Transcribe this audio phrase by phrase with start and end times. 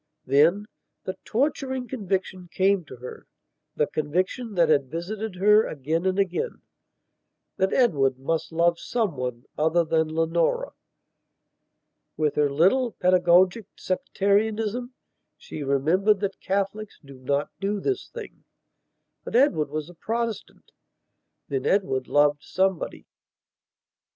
[0.25, 0.65] Then,
[1.03, 8.17] the torturing conviction came to herthe conviction that had visited her again and againthat Edward
[8.17, 10.71] must love some one other than Leonora.
[12.17, 14.95] With her little, pedagogic sectarianism
[15.37, 18.43] she remembered that Catholics do not do this thing.
[19.23, 20.71] But Edward was a Protestant.
[21.47, 23.05] Then Edward loved somebody....